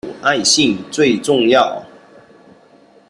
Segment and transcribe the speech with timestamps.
[0.07, 1.85] 有愛心最重要